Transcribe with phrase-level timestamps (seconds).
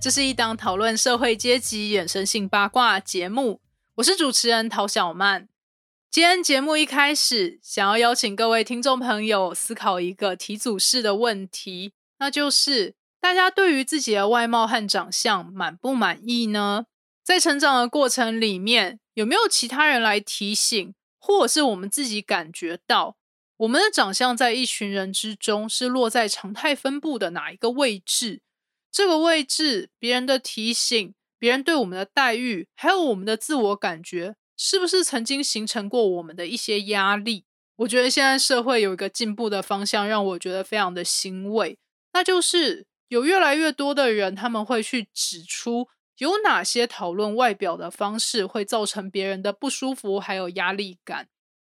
[0.00, 3.60] 这是一档讨论社会阶级衍生性八卦节目，
[3.96, 5.48] 我是主持人陶小曼。
[6.08, 16.86] 今天节目一开始，想要邀请各位听众朋友思考一个题组式的问题，那就是大家对于自己的外貌和长相满不满意呢？
[17.24, 23.16] 在成长的过程里面，有没有其他人来提醒，或是我们自己感觉到，
[23.56, 28.42] 我们的长相在一群人之中是落在常态分布的哪一个位置？
[28.90, 37.44] 这个位置，别人的提醒，别人对我们的待遇，还有我们的自我感觉，是不是曾经形成过我们的一些压力？
[37.76, 41.78] 我觉得现在社会有一个进步的方向，让我觉得非常的欣慰，
[42.12, 51.28] 那就是有越来越多的人，他们会去指出有哪些讨论外表的方式会造成别人的不舒服，还有压力感。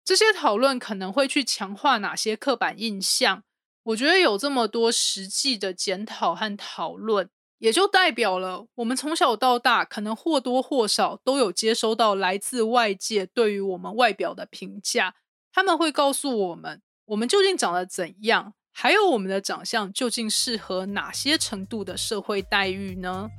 [0.04, 3.44] 这些讨论可能会去强化哪些刻板印象。
[3.84, 15.16] 我觉得有这么多实际的检讨和讨论，也就代表了我们从小到大可能或多或少都有接收到来自外界对于我们外表的评价。
[15.52, 23.30] 他们会告诉我们，我们究竟长得怎样，还有我们的长相究竟适合哪些程度的社会待遇呢？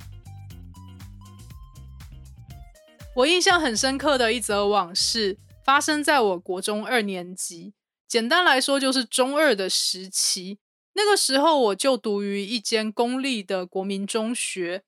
[3.15, 7.73] 我印象很深刻的一则往事，发生在我国中二年级。
[8.13, 10.59] 简单来说，就是中二的时期。
[10.93, 14.83] 那个时候，我就读于一间公立的国民中学。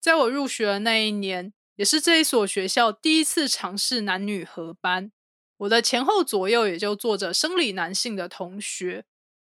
[0.00, 5.10] 在我入学的那一年，也是这一所学校第一次尝试男女合班。
[5.56, 9.04] 我的前后左右也就坐着生理男性的同学。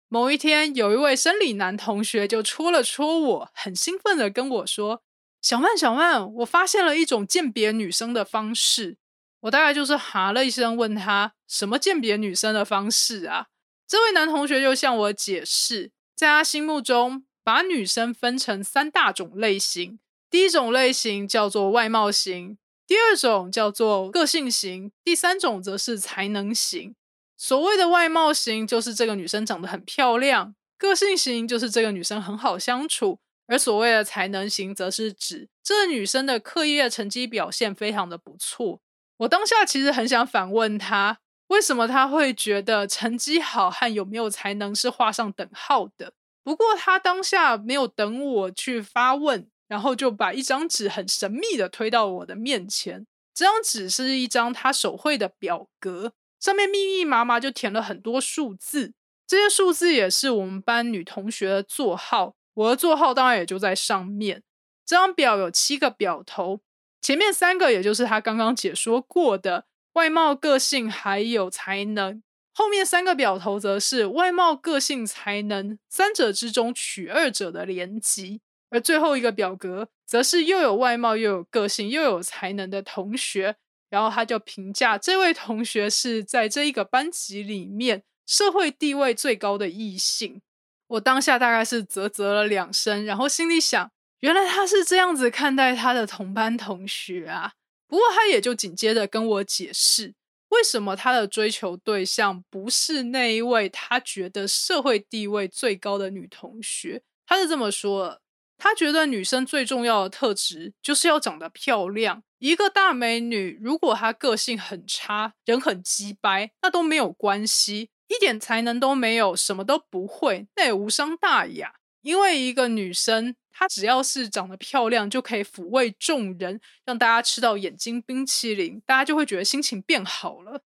[0.09, 5.05] 某一天，有一位生理男同学就戳了戳我，很兴奋的跟我说
[5.41, 8.99] ：“小曼，小曼，我发现了一种鉴别女生的方式。”
[9.43, 13.49] 我大概就是哈了一声，问他什么鉴别女生的方式啊？
[13.89, 19.99] 这位男同学就向我解释，在他心目中，把女生分成三大种类型。
[20.31, 22.57] 第一种类型叫做外貌型，
[22.87, 26.95] 第二种叫做个性型，第三种则是才能型。
[27.37, 33.19] 所谓的外貌型，就是这个女生长得很漂亮；个性型就是这个女生很好相处；
[33.49, 38.81] 而所谓的才能型，则是指这个女生的课业成绩表现非常的不错。
[39.17, 41.19] 我当下其实很想反问他，
[41.51, 46.13] 为什么他会觉得成绩好和有没有才能是画上等号的？
[46.45, 53.05] 不过他当下没有等我去发问，然后就把一张纸很神秘的推到我的面前。
[53.35, 58.93] 这张纸是一张他手绘的表格，上面密密麻麻就填了很多数字，
[59.27, 64.43] 这些数字也是我们班女同学的座号，我的座号当然也就在上面。
[64.87, 66.61] 这张表有七个表头。
[67.03, 69.65] 前面三个，也就是他刚刚解说过的
[69.95, 72.23] 外貌、个性还有才能；
[72.55, 78.41] 后面三个表头则是外貌、个性、才能三者之中取二者的连级，
[78.71, 83.57] 而最后一个表格则是又有外貌、又有个性、又有才能的同学。
[83.89, 90.41] 然后他就评价这位同学是在这一个班级里面社会地位最高的异性。
[90.87, 93.91] 我当下大概是啧啧了两声，然后心里想。
[94.21, 97.55] 原来他是这样子看待他的同班同学啊！
[97.91, 100.15] 不过他也就紧接着跟我解释，
[100.51, 107.03] 为什么他的追求对象不是那一位他觉得社会地位最高的女同学。
[107.27, 108.21] 他是这么说：
[108.57, 112.23] 他觉得女生最重要的特质就是要长得漂亮。
[112.39, 121.75] 一个大美女，如果她个性很差，人很鸡掰，那都没有关系；一点才能都没有，什么都不会，那也无伤大雅。
[122.03, 123.35] 因为一个女生。
[123.53, 130.63] 她只要是长得漂亮，就可以抚慰众人，让大家吃到眼睛冰淇淋，大家就会觉得心情变好了。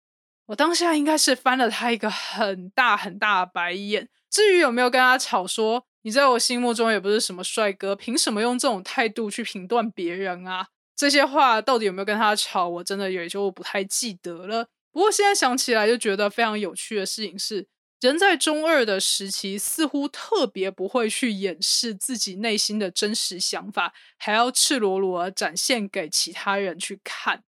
[0.47, 4.09] 我当下应该是翻了他一个很大很大的白眼。
[4.27, 10.69] 至于有没有跟他吵说，你在我心目中也不是什么帅哥，凭什么用这种态度去评断别人啊？
[10.95, 14.67] 这些话到底有没有跟他吵，我真的也就不太记得了。
[14.91, 17.67] 不过现在想起来，就觉得非常有趣的事情是。
[17.99, 27.43] 人在中二的时期，似乎特别不会去掩饰自己内心的真实想法，还要赤裸裸展现给其他人去看。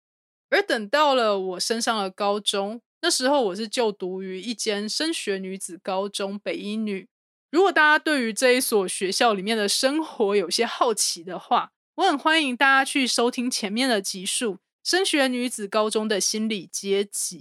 [0.49, 7.07] 而等到了我升上了高中，那时候我是就读于一间升学女子高中北一女。
[7.49, 17.39] 如果大家对于这一所学校里面的生活有些好奇的话，我很欢迎大家去收听前面的集数《升学女子高中的心理阶级》。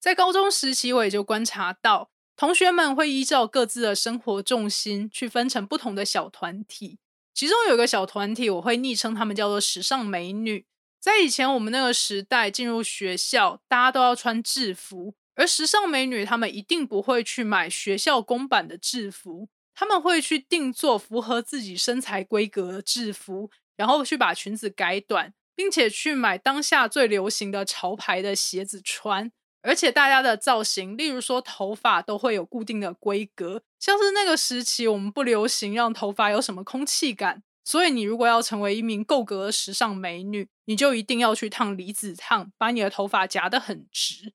[0.00, 2.10] 在高中时期，我也就观察到，
[2.40, 6.98] 同学们会依照各自的生活重心去分成不同的小团体。
[7.34, 10.64] 其中有个小团体，我会昵称他们叫做“时尚美女”。
[10.98, 23.50] 在以前我们那个时代，进入学校大家都要穿制服，而时尚美女她们一定不会去买学校公版的制服，他们会去定做符合自己身材规格的制服。
[23.76, 29.30] 然后去把裙子改短，并且去买当下最流行的潮牌的鞋子穿，
[29.62, 44.32] 而且大家的造型，例如说头发都会有固定的规格，像是那个时期我们不流行让头发有什么空气感，所以你如果要成为一名够格的时尚美女，你就一定要去烫离子烫，把你的头发夹得很直。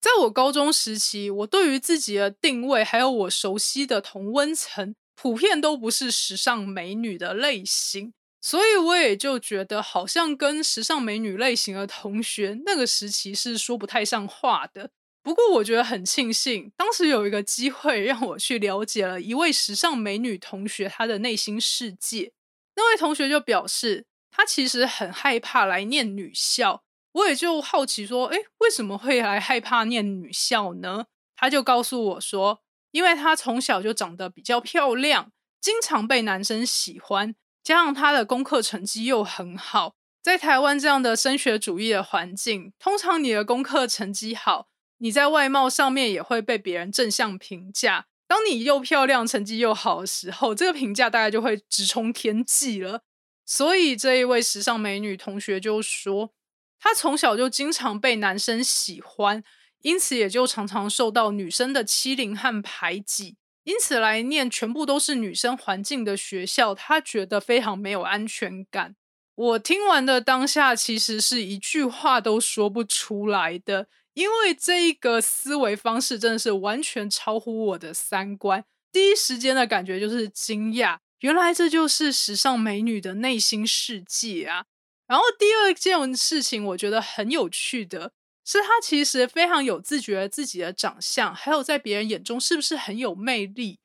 [0.00, 8.12] 在我高中时期，我对于自己的定位还有我熟悉的同温层，普遍都不是时尚美女的类型。
[8.46, 14.90] 所以我也就觉得，好像跟时尚美女类型的同学那个时期是说不太上话的。
[15.22, 22.32] 不过我觉得很庆幸，当时有一个机会让我去了解了一位时尚美女同学她的内心世界。
[22.76, 26.84] 那位同学就表示，她其实很害怕来念女校。
[27.12, 31.06] 我也就好奇说，哎，为什么会来害怕念女校呢？
[31.34, 35.32] 他就告诉我说，因为她从小就长得比较漂亮，
[35.62, 37.34] 经常被男生喜欢。
[37.64, 44.68] 加上他的功课成绩又很好，在台湾这样的升学主义的环境，通常你的功课成绩好，
[44.98, 48.04] 你在外貌上面也会被别人正向评价。
[48.26, 53.00] 当你又漂亮、成绩又好的时候，这个评价大概就会直冲天际了。
[53.46, 56.32] 所以这一位时尚美女同学就说，
[56.78, 59.42] 她从小就经常被男生喜欢，
[59.80, 63.36] 因此也就常常受到女生的欺凌和排挤。
[63.64, 68.94] 因此来念全部都是女生环境的学校，他觉得非常没有安全感。
[69.34, 78.64] 我听完的当下，其实是一句话都说不出来的，因为这一个思维方式真的是完全超乎我的三观。
[78.92, 84.66] 第一时间的感觉就是惊讶，原来这就是时尚美女的内心世界啊！
[85.08, 88.12] 然后第二件事情，我觉得很有趣的。
[88.44, 93.78] 是他其实非常有自觉自己的长相，还有在别人眼中是不是很有魅力。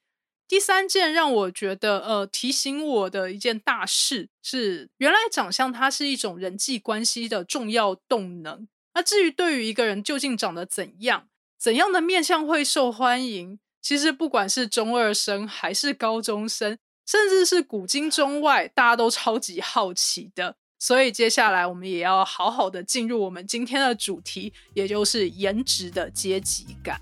[0.48, 8.68] 第三件让我觉得呃提醒我的一件大事是，原来长相它是一种人际关系的重要动能。
[8.96, 11.28] 那至于对于一个人究竟长得怎样，
[11.58, 20.58] 怎样的面相会受欢迎，其实不管是中二生还是高中生，甚至是古今中外，大家都超级好奇的。
[20.80, 27.02] 所以接下来我们也要好好的进入我们今天的主题，也就是颜值的阶级感。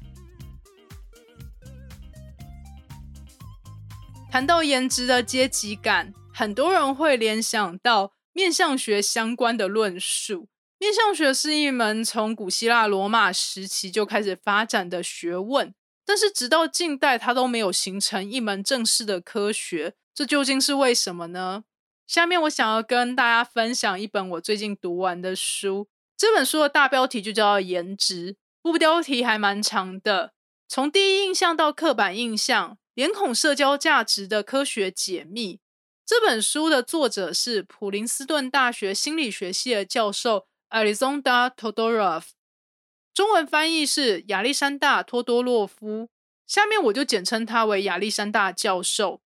[4.32, 10.50] 谈到颜值的阶级感，很多人会联想到面相学相关的论述。
[10.80, 15.74] 面相学是一门从古希腊罗马时期就开始发展的学问，
[16.06, 19.94] 但是直到近代它都没有形成一门正式的科学。
[20.14, 21.64] 这究竟是为什么呢？
[22.08, 25.90] 下面我想要跟大家分享一本我最近读完的书。
[26.16, 28.34] 这本书的大标题就叫《颜值》，
[28.64, 30.32] 副标题还蛮长的。
[30.70, 35.60] 从第一印象到刻板印象，脸孔社交价值的科学解密。
[36.06, 42.24] 这本书的作者是普林斯顿大学心理学系的教授 Alizonda Todorov，
[43.14, 46.08] 中文翻译是亚历山大·托多洛夫。
[46.48, 49.20] 下面我就简称他为亚历山大教授。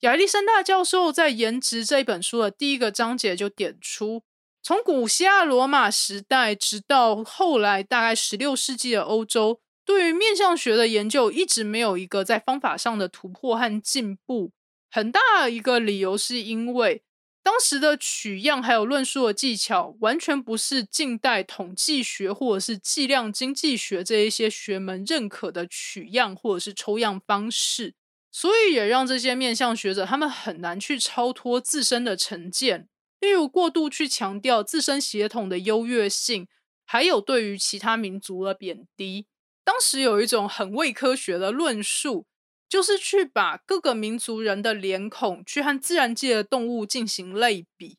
[0.00, 4.22] 亚历山大教授在《颜值》这本书的第一个章节就点出，
[4.62, 14.52] 从古希腊罗马时代直到后来大概十六世纪的欧洲，对于面相学的研究一直没有一个在方法上的突破和进步。
[14.90, 17.02] 很大一个理由是因为
[17.42, 27.92] 当时的取样还有论述的技巧，完全不是近代统计学或者是计量经济学这一些学门认可的取样或者是抽样方式。
[28.32, 36.46] 所以也让这些面相学者他们很难去超脱自身的成见，例如过度去强调自身血统的优越性，
[36.86, 39.26] 还有对于其他民族的贬低。
[39.64, 42.26] 当时有一种很伪科学的论述，
[42.68, 47.98] 就是去把各个民族人的脸孔去和自然界的动物进行类比，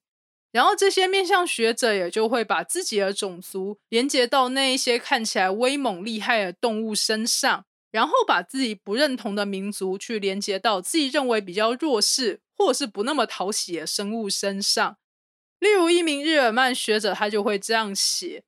[0.52, 7.66] 然后这些面相学者也就会把自己的种族连接到那一些看起来威猛厉害的动物身上。
[7.92, 14.98] 然后把自己不认同的民族去连接到自己认为比较弱势或者是不那么讨喜的生物身上，
[15.60, 18.44] 例如一名日耳曼学者，他就会这样写：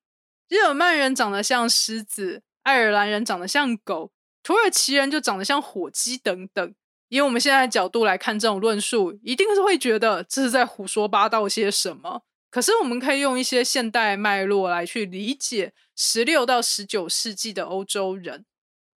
[0.47, 6.73] 日耳曼人长得像狮子，爱尔兰人长得像狗，土耳其人就长得像火鸡等等。
[7.09, 12.23] 以我们现在的角度来看这种论述，一定是会觉得这是在胡说八道些什么。
[12.49, 18.45] 可是我们可以用一些现代脉络来去理解十六到十九世纪的欧洲人。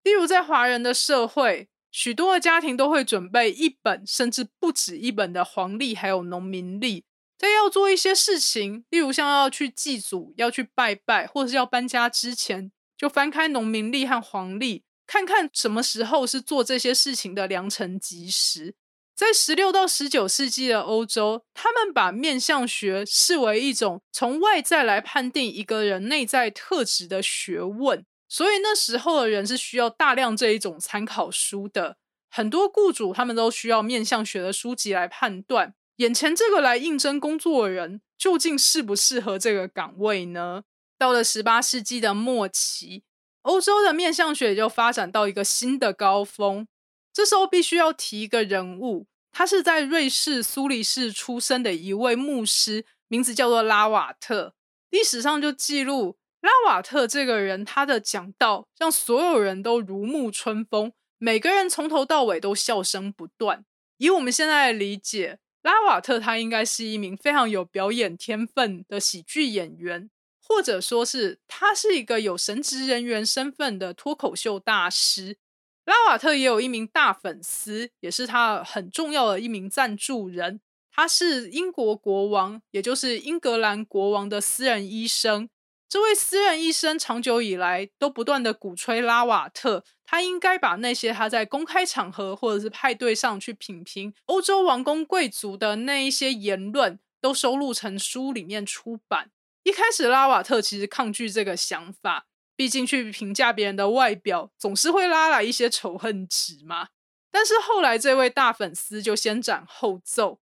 [0.04, 7.06] 例如，在华人的社会，许多的家庭都会准备一本甚至不止一本的黄历，还有农民历。
[7.38, 14.84] 在要做一些事情，例如像要去祭祖、要去拜拜，或是要搬家之前，就翻开农民历和黄历。
[15.06, 18.76] 看看什么时候是做这些事情的良辰吉时。
[19.16, 31.98] 在十六到十九世纪的欧洲，他们把面相学视为一种从外在来判定一个人内在特质的学问，所以那时候的人是需要大量这一种参考书的。
[32.32, 40.63] 很多雇主他们都需要面相学的书籍来判断眼前这个来应征工作的人究竟适不适合这个岗位呢？
[40.98, 43.04] 到了十八世纪的末期。
[43.44, 46.68] 欧洲的面相学就发展到一个新的高峰，
[47.13, 54.56] 这时候必须要提一个人物，他是在瑞士苏黎世出生的一位牧师，名字叫做拉瓦特。
[54.90, 63.64] 历史上就记录拉瓦特这个人，他的讲道让所有人都如沐春风，每个人从头到尾都笑声不断。
[63.98, 70.10] 以我们现在的理解，拉瓦特他应该是一名非常有表演天分的喜剧演员。
[70.46, 75.38] 或者说是他是一个有神职人员身份的脱口秀大师。
[75.86, 80.60] 拉瓦特也有一名大粉丝，也是他很重要的一名赞助人。
[80.92, 85.50] 他是英国国王，也就是英格兰国王的私人医生。
[85.94, 99.30] 这位私人医生长久以来都不断的鼓吹拉瓦特，他应该把那些他在公开场合或者是派对上去品评欧洲王公贵族的那一些言论，都收录成书里面出版。
[99.62, 106.88] 一开始，拉瓦特其实抗拒这个想法，毕竟去评价别人的外表，总是会拉来一些仇恨值嘛。
[107.30, 110.40] 但是后来，这位大粉丝就先斩后奏，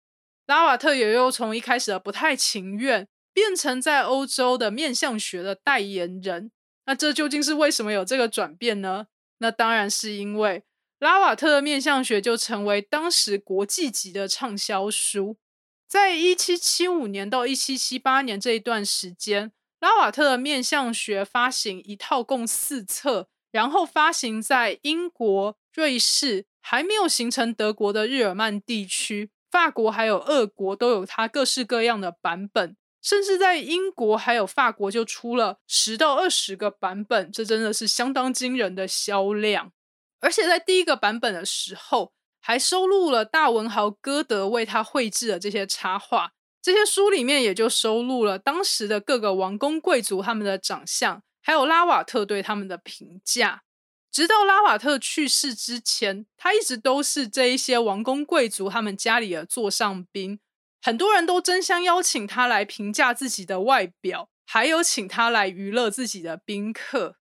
[0.47, 6.51] 拉瓦特也又从一开始的不太情愿，变成在欧洲的面相学的代言人。
[6.87, 9.09] 那这究竟是为什么有这个转变呢？
[9.39, 10.63] 那当然是因为
[11.01, 15.37] 拉瓦特的面相学就成为当时国际级的畅销书。
[15.87, 39.71] 在一七七五年到一七七八年这一段时间，拉瓦特的面相学发行一套共四册，然后发行在英国、瑞士还没有形成德国的日耳曼地区，法国还有俄国都有它各式各样的版本，甚至在英国还有法国就出了十到二十个版本，这真的是相当惊人的销量。
[40.19, 42.13] 而且在第一个版本的时候。
[42.47, 53.63] 还收录了大文豪歌德为他绘制的这些插画，这些书里面也就收录了当时的各个王公贵族他们的长相，还有拉瓦特对他们的评价。
[54.13, 60.39] 直到拉瓦特去世之前，他一直都是这一些王公贵族他们家里的座上宾，
[60.85, 67.17] 很多人都争相邀请他来评价自己的外表，还有请他来娱乐自己的宾客。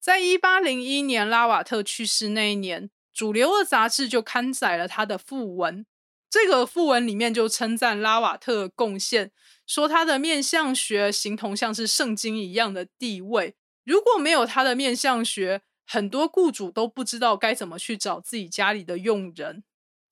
[0.00, 2.88] 在一八零一年拉瓦特去世那一年。
[3.12, 5.84] 主流的杂志就刊载了他的讣文，
[6.30, 9.30] 这个讣文里面就称赞拉瓦特的贡献，
[9.66, 13.54] 说他的面相学形同像是圣经一样的地位。
[13.84, 19.62] 如果没有他的面相学，很多雇主都不知道该怎么去找自己家里的佣人。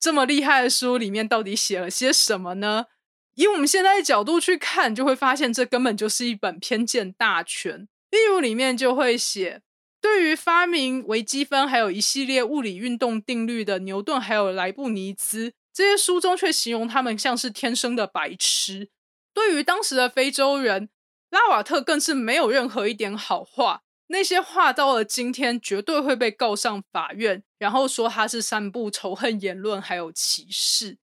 [0.01, 2.87] 这么厉害的书里面到底写了些什么呢？
[3.35, 7.87] 以我们现在的角度去看，就会发现这根本就是一本偏见大全。
[8.09, 9.61] 例如里面就会写。
[10.01, 18.89] 对于发明微积分还有一系列物理运动定律的牛顿还有莱布尼兹，这些书中却形容他们像是天生的白痴。
[19.31, 20.89] 对于当时的非洲人，
[21.29, 23.83] 拉瓦特更是没有任何一点好话。
[24.11, 30.97] 那些话到了今天绝对会被告上法院，然后说他是散布仇恨言论还有歧视。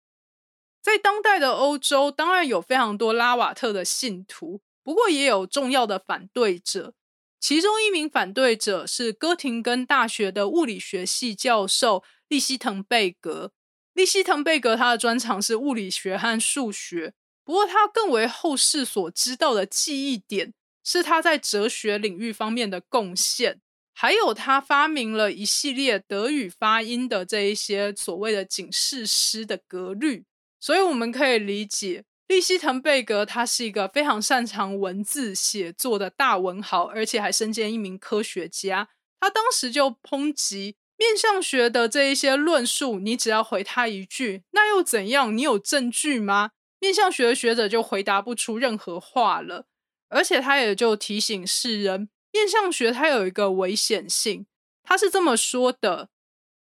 [0.82, 6.92] 在当代的欧洲，当然有非常多拉瓦特的信徒，不过也有重要的反对者。
[7.40, 13.52] 其中一名反对者是哥廷根大学的物理学系教授利希滕贝格。
[13.94, 20.52] 利希滕贝格他的专长是物理学和数学，不过他更为后世所知道的记忆点
[20.90, 23.60] 是他在哲学领域方面的贡献，
[23.92, 30.24] 还有他发明了一系列德语发音的这一些所谓的警示诗的格律。
[30.58, 32.04] 所以我们可以理解。
[32.26, 38.88] 利希滕贝格，他是一个非常擅长文字写作的大文豪，而且还身兼一名科学家。
[39.20, 45.36] 他当时就抨击面相学的这一些论述，你只要回他一句“那又怎样？
[45.36, 49.66] 你有证据吗？”面相学的学者就回答不出任何话了。
[50.08, 54.46] 而且他也就提醒世人，面相学它有一个危险性。
[54.82, 56.08] 他是这么说的：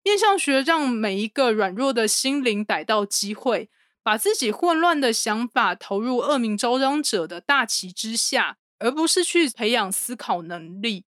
[0.03, 3.69] 面相学让每一个软弱的心灵逮到机会，
[4.03, 11.05] 把自己混乱的想法投入恶名昭彰者的大旗之下，而不是去培养思考能力。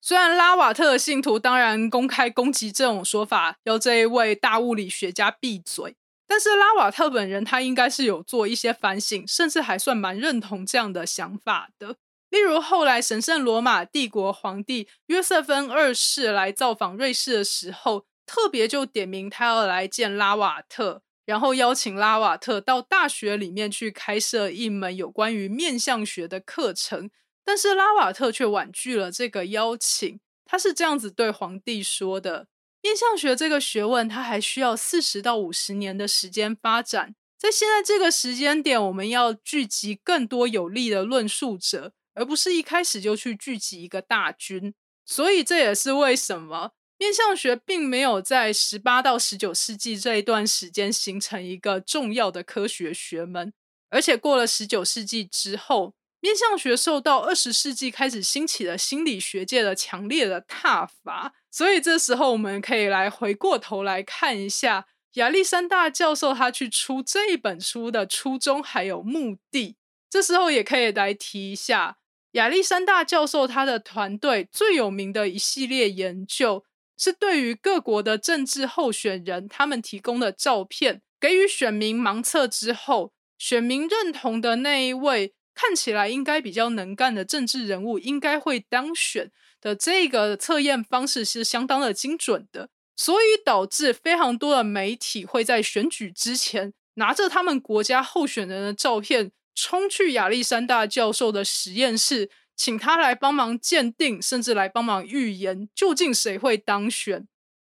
[0.00, 11.96] 虽然拉瓦特的信徒当然公开攻击这种说法，要这一位大物理学家闭嘴，但是拉瓦特本人他应该是有做一些反省，甚至还算蛮认同这样的想法的。
[12.30, 27.10] 例如后来神圣罗马帝国皇帝约瑟芬二世来造访瑞士的时候，特别就点名他要来见拉瓦特，然后邀请拉瓦特到大学里面去开设一门有关于面相学的课程。
[27.44, 30.18] 但是拉瓦特却婉拒了这个邀请。
[30.44, 32.46] 他是这样子对皇帝说的
[32.82, 37.14] ：“面相学这个学问，它还需要四十到五十年的时间发展。
[37.38, 44.74] 在现在这个时间点，我们要聚集更多有力的论述者，而不是一开始就去聚集一个大军。
[45.06, 53.52] 所以这也是为什么面相学并没有在十八到十九世纪这一段时间形成一个重要的科学学门，
[53.90, 69.76] 而且过了十九世纪之后。”面相学受到二十世纪开始兴起的心理学界的强烈的挞伐，所以这时候我们可以来回过头来看一下亚历山大教授他去出这一本书的初衷还有目的。
[70.08, 71.98] 这时候也可以来提一下
[72.32, 76.64] 亚历山大教授他的团队最有名的一系列研究，
[76.96, 85.34] 是对于各国的政治候选人他们提供的照片，给予选民盲测之后，选民认同的那一位。
[85.54, 89.30] 看起来应该比较能干的政治人物应该会当选
[89.62, 107.28] 的这个测验方式是相当的精准的，所以导致非常多的媒体会在选举之前拿着他们国家候选人的照片冲去亚历山大教授的实验室，请他来帮忙鉴定，甚至来帮忙预言究竟谁会当选。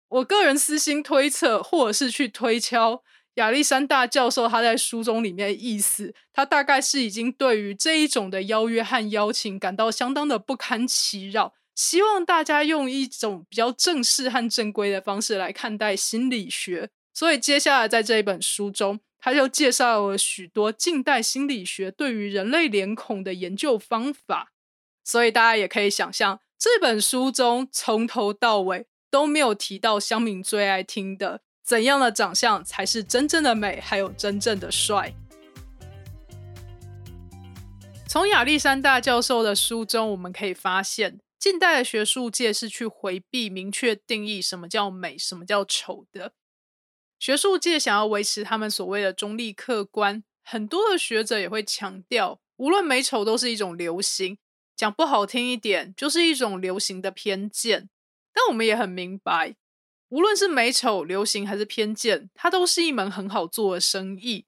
[0.08, 3.04] 我个人私心推测，或者是去推敲。
[3.36, 16.90] 亚历山大教授他在书中里面的意思，他大概是已经对于这一种的邀约和邀请感到相当的不堪其扰，希望大家用一种比较正式和正规的方式来看待心理学。
[17.14, 24.52] 所以接下来在这一本书中，他就介绍了许多近代心理学对于人类脸孔的研究方法。
[25.04, 31.42] 所以大家也可以想象，这本书中从头到尾都没有提到乡民最爱听的。
[31.64, 35.14] 怎样的长相才是真正的美，还有真正的帅？
[38.08, 46.32] 从亚历山大教授的书中，我们可以发现，近代的学术界是去回避明确定义什么叫美，什么叫丑的。
[47.20, 54.38] 学术界想要维持他们所谓的中立客观，很多的学者也会强调，无论美丑都是一种流行，
[54.78, 57.90] 讲不好听一点，就是一种流行的偏见。
[58.34, 59.58] 但我们也很明白。
[60.08, 64.46] 无论是美丑、流行还是偏见，它都是一门很好做的生意。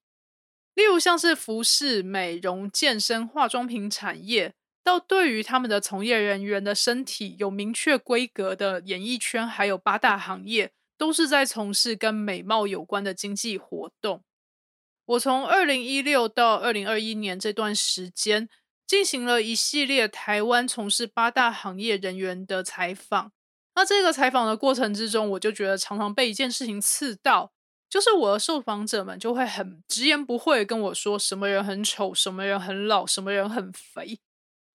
[0.74, 4.56] 例如像是服饰、美容、健身、化妆品产业，
[4.86, 14.24] 到对于他们的从业人员的身体有明确规格的演艺圈，还有八大行业，都是在从事跟美貌有关的经济活动。
[15.06, 18.48] 我从二零一六到二零二一年这段时间，
[18.86, 23.32] 进行了一系列台湾从事八大行业人员的采访。
[23.74, 27.52] 那这个采访的过程之中，我就觉得常常被一件事情刺到，
[27.90, 34.20] 就是我的受访者们就会很直言不讳跟我说，什么人很丑，什么人很老，什么人很肥。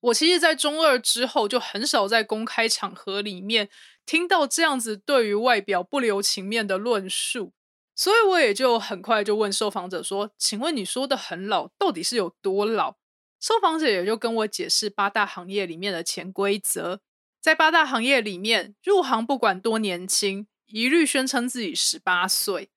[0.00, 3.68] 我其实，在中二之后，就很少在公开场合里面
[4.06, 7.52] 听到这样子对于外表不留情面的论述，
[7.94, 12.96] 所以我也就很快就问受访者说：“请问你说的很老，到底是有多老？”
[13.38, 17.00] 受访者也就跟我解释八大行业里面的潜规则。
[17.40, 22.70] 在八大行业里面，入行不管多年轻，一律宣称自己十八岁。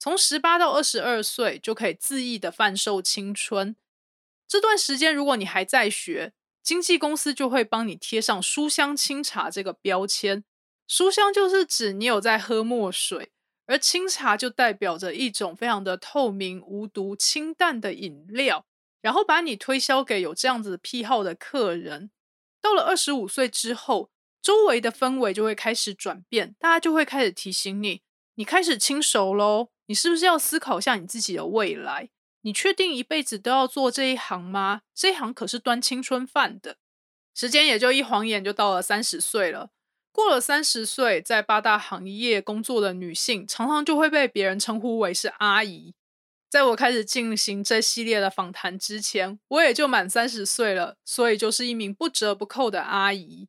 [0.00, 3.74] 从十八到二十二岁就可以恣意的贩售青春。
[4.46, 6.32] 这段时间，如果你还在学，
[6.68, 10.44] 经纪公司就会帮你贴上“书香清茶”这个标签。
[10.86, 13.30] 书香就是指你有在喝墨水，
[13.64, 18.66] 而清茶就代表着一种非常的透明、无毒、清淡的饮料，
[19.00, 22.10] 然后把你推销给有这样子癖好的客人。
[22.60, 24.10] 到了二十五岁之后，
[24.42, 28.02] 周围的氛围就会开始转变，大家就会开始提醒你：
[28.34, 32.10] 你开始轻熟喽，你是不是要思考一下你自己的未来？
[32.42, 34.82] 你确定一辈子都要做这一行吗？
[34.94, 36.76] 这一行可是端青春饭的。
[37.34, 39.70] 时间也就一晃眼就到了三十岁了。
[40.10, 45.94] 过了三十岁，在八大行业工作的女性，常常就会被别人称呼为是阿姨。
[46.48, 53.48] 在我开始进行这系列的访谈之前，我也就满三十岁了，所以就是一名不折不扣的阿姨。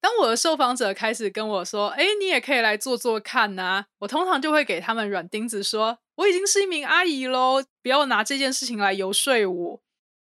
[0.00, 9.82] 当我的受访者开始跟我说：“哎，你也可以来做做看呐。”我通常就会给他们软钉子，说：“我已经是一名阿姨喽，不要拿这件事情来游说我。”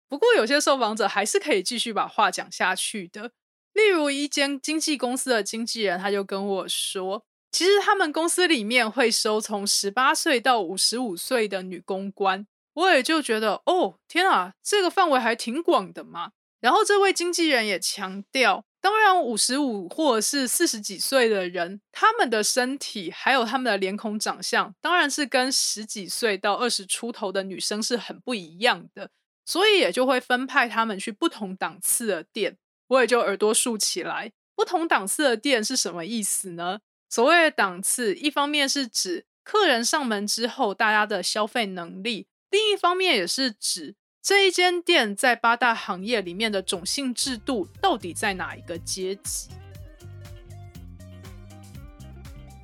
[0.08, 3.32] 不过有些受访者还是可以继续把话讲下去的。
[3.72, 18.64] 例如一间经纪公司的经纪人，他就跟我说：“其实他们公司里面会收从十八岁到五十五岁的女公关。”我也就觉得：“哦，天啊，这个范围还挺广的嘛。”然后这位经纪人也强调。
[18.82, 29.10] 当然，五十五或者是四十几岁的人，他们的身体还有他们的脸孔长相，当然是跟十几岁到二十出头的女生是很不一样的，
[29.44, 32.56] 所以也就会分派他们去不同档次的店。
[32.88, 36.80] 我也就耳朵竖起来，不同档次的店是什么意思呢？
[37.10, 43.94] 所谓的档次，一方面是指客人上门之后大家的消费能力，另一方面也是指。
[44.22, 49.48] 这一间店在八大行业里面的种姓制度到底在哪一个阶级？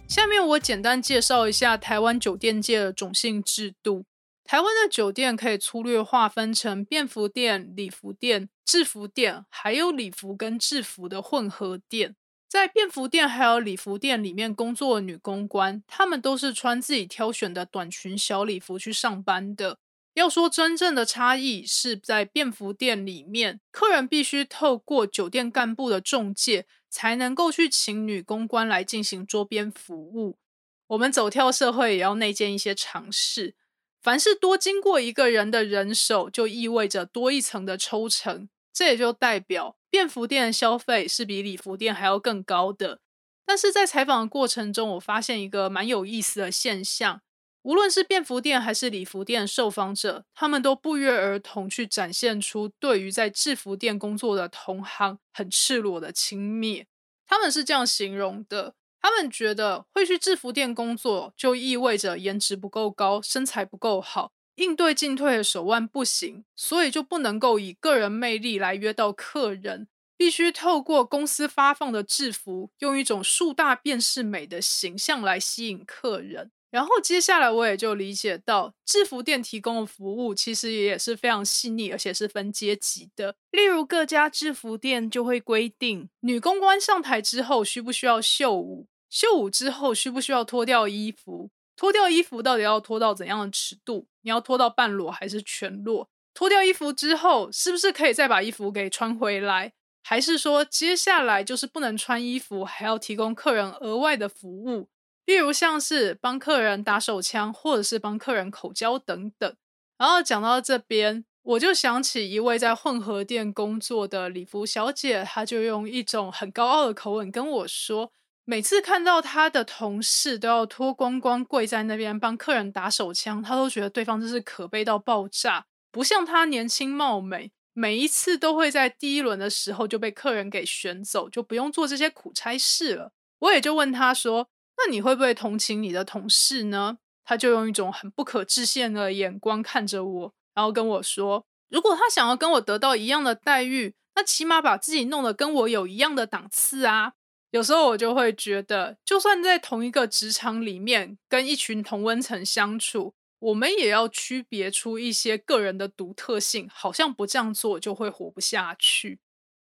[0.07, 4.05] 下面我简单介绍一下台湾酒店界的种姓制度。
[4.45, 12.15] 台湾的酒店可以粗略划分成便服店、礼服店、制服店，还有礼服跟制服的混合店。
[12.49, 19.79] 在便服店还有礼服店里面工作的女公关，她们都是穿自己挑选的短裙小礼服去上班的。
[20.17, 30.39] 要说真正的差异，是在便服店里面，客人必须透过酒店干部的中介，才能够去请女公关来进行桌边服务。
[30.87, 33.55] 我们走跳社会也要内建一些常识，
[34.01, 38.49] 凡是多经过一个人的人手，就意味着多一层的抽成。
[38.73, 43.01] 这也就代表便服店的消费是比礼服店还要更高的。
[43.45, 47.21] 但是在采访的过程中，我发现一个蛮有意思的现象。
[47.67, 56.85] 无论是便服店还是礼服店受访者，他们都不约而同去展现出对于在制服店工作的同行很赤裸的轻蔑。
[57.27, 76.53] 他们是这样形容的：他们觉得会去制服店工作，就意味着颜值不够高、身材不够好、应对进退的手腕不行，所以就不能够以个人魅力来约到客人，必须透过公司发放的制服，用一种树大便是美的形象来吸引客人。
[76.71, 83.37] 然后接下来我也就理解到，制服店提供的服务其实也是非常细腻，而且是分阶级的。
[83.51, 94.09] 例如各家制服店就会规定，女公关上台之后需不需要秀舞，秀舞之后需不需要脱掉衣服，脱掉衣服到底要脱到怎样的尺度？
[94.23, 96.09] 你要脱到半裸还是全裸？
[96.35, 99.73] 脱掉衣服之后，是不是可以再把衣服给穿回来？
[100.03, 104.89] 还是说接下来就是不能穿衣服，还要提供客人额外的服务？
[105.27, 109.57] 例如像是帮客人打手枪，或者是帮客人口交等等。
[109.99, 118.13] 然后讲到这边，我就想起一位在混合店工作的礼服小姐，她就用一种很高傲的口吻跟我说，
[118.45, 133.13] 每次看到她的同事都要脱光光跪在那边帮客人打手枪，她都觉得对方真是可悲到爆炸，不像她年轻貌美，每一次都会在第一轮的时候就被客人给选走，就不用做这些苦差事了。
[133.41, 134.49] 我也就问她说。
[134.77, 136.99] 那你会不会同情你的同事呢？
[137.25, 147.15] 他就用一种很不可置信的眼光看着我，然后跟我说：“如果他想要跟我得到一样的待遇，那起码把自己弄得跟我有一样的档次啊。”
[147.51, 159.21] 有时候我就会觉得，就算在同一个职场里面，跟一群同温层相处，我们也要区别出一些个人的独特性，好像不这样做就会活不下去。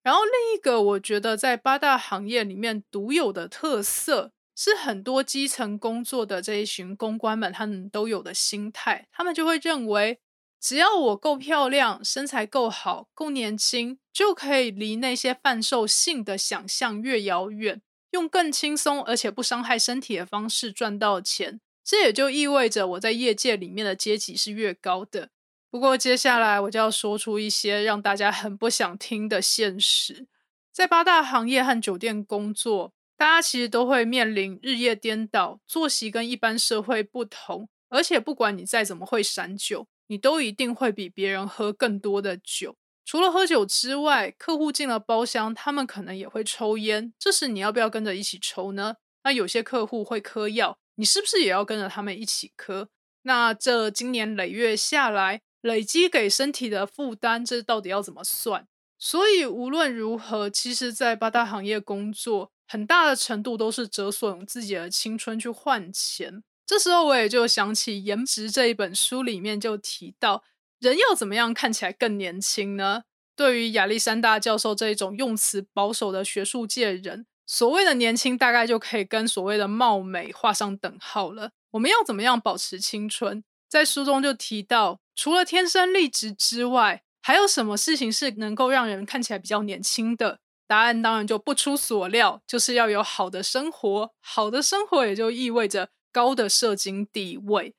[0.02, 4.32] 然后另一个，我觉得在八大行业里面独有的特色。
[4.61, 10.18] 是很多基层工作的这一群公关们，他们都有的心态，他们就会认为，
[10.61, 21.61] 只要我够漂亮，身材够好，够年轻，就可以离那些贩售性的想象越遥远，用更轻松而且不伤害身体的方式赚到钱。
[21.85, 25.31] 这也就意味着我在业界里面的阶级是越高的。
[25.71, 30.27] 不过接下来我就要说出一些让大家很不想听的现实，
[30.73, 32.92] 在八大行业和酒店工作。
[33.18, 42.76] 大家其实都会面临日夜颠倒，作息跟一般社会不同，而且不管你再怎么会闪酒，你都一定会比别人喝更多的酒。
[43.04, 48.94] 除了喝酒之外，客户进了包厢，他们可能也会抽烟，这时你要不要跟着一起抽呢？
[49.24, 52.88] 那有些客户会嗑药，你是不是也要跟着他们一起嗑？
[53.22, 58.68] 那这今年累月下来，累积给身体的负担，这到底要怎么算？
[58.96, 62.52] 所以无论如何，其实，在八大行业工作。
[62.68, 66.44] 很大的程度都是折损自己的青春去换钱。
[66.66, 70.44] 这时候我也就想起《颜值》这一本书里面就提到，
[70.78, 73.04] 人要怎么样看起来更年轻呢？
[73.35, 81.52] 对于亚历山大教授这一种用词保守的学术界人，所谓的年轻大概就可以跟所谓的貌美画上等号了。
[81.70, 83.42] 我们要怎么样保持青春？
[83.66, 90.40] 在书中就提到，除了天生丽质之外，还有什么事情是能够让人看起来比较年轻的？
[90.68, 94.12] 答案当然就不出所料，就是要有好的生活。
[94.20, 97.74] 好的生活也就意味着高的社经地位，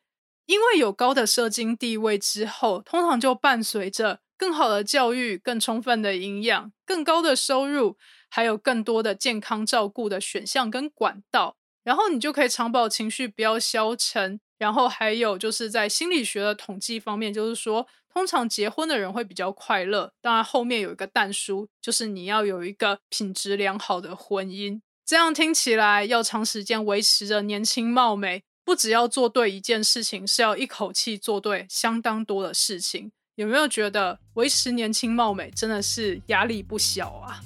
[0.47, 7.97] 因为有高的社经地位之后，通常就伴随着更好的教育、更充分的营养、更高的收入，
[8.27, 11.57] 还有更多的健康照顾的选项跟管道。
[11.83, 14.39] 然后你就可以长保情绪，不要消沉。
[14.59, 17.87] 然后还有就是在心理学的统计方面，就是说。
[18.11, 24.81] 通常结婚的人会比较快乐，当然后面有一个淡书，就是你要有一个品质良好的婚姻。
[25.05, 33.11] 这样听起来，要长时间维持着年轻貌美，不只要做对一件事情，是要一口气做对相当多的事情。
[33.35, 37.41] 有没有觉得维持年轻貌美真的是压力不小啊？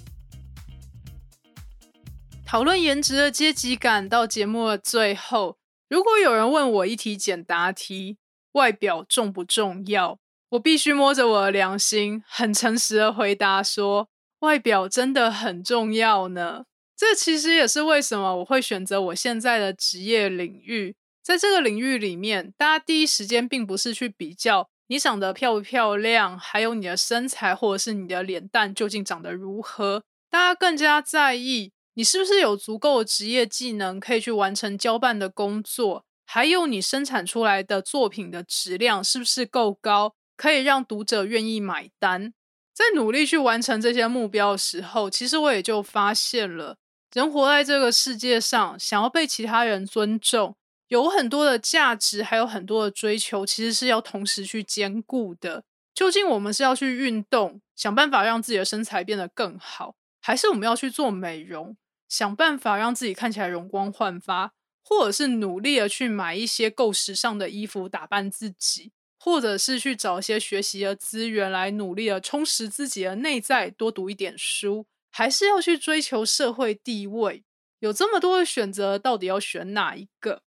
[2.45, 5.57] 讨论颜值的阶级感到节目的最后，
[5.93, 8.17] 如果有人问我一题简答题：
[8.53, 10.17] 外表重不重要？
[10.49, 16.63] 我必须摸着我的良心，很诚实的回答说，外表真的很重要呢。
[16.97, 20.95] 这其实也是为什么我会选择我现在的职业领域。
[21.21, 30.01] 在这个领域里面，大家第一时间并不是去比较你长得漂不漂亮，还有你的身材或者是你的脸蛋究竟长得如何，
[30.31, 40.15] 大家更加在意你是不是有足够的职业技能可以去完成交办的工作，还有你生产出来的作品的质量是不是够高。
[40.35, 42.33] 可以让读者愿意买单，
[42.73, 46.75] 在努力去完成这些目标的时候，其实我也就发现了，
[47.13, 50.55] 人活在这个世界上，想要被其他人尊重，
[50.87, 55.63] 有很多的价值，还有很多的追求，其实是要同时去兼顾的。
[55.93, 61.77] 究竟我们是要去运动，想办法让自己的身材变得更好，还是我们要去做美容，
[62.13, 68.91] 想办法让自己看起来容光焕发，或者是努力的去买一些够时尚的衣服打扮自己？
[69.19, 77.43] 或者是去找一些学习的资源来努力的充实自己的内在，多读一点书，还是要去追求社会地位？
[77.79, 80.43] 有这么多的选择，到底要选哪一个？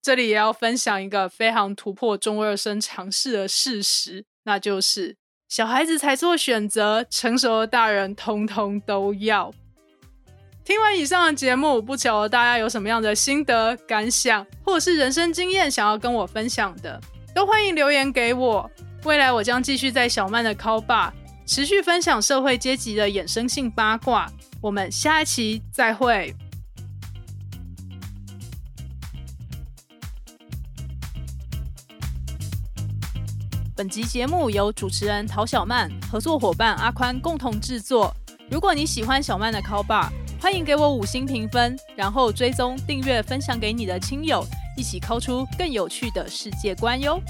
[0.00, 9.52] 这里也要分享一个非常突破中二生尝试的事实，那就是小孩子才做选择，成熟的大人通通都要。
[10.64, 17.00] 听完以上的节目，不求大家有什么样的心得感想，或者是人生经验想要跟我分享的？
[17.34, 18.70] 都欢迎留言给我。
[19.02, 21.10] 未来我将继续在小曼的 Call Bar
[21.46, 24.30] 持续分享社会阶级的衍生性八卦。
[24.60, 26.32] 我们下一期再会。
[33.74, 38.14] 本集节目由主持人陶小曼、合作伙伴阿宽共同制作。
[38.48, 40.08] 如果你喜欢小曼的 Call Bar，
[40.42, 44.44] 欢迎给我五星评分，然后追踪、订阅、分享给你的亲友。
[44.76, 47.22] 一起抠出更有趣的世界观哟！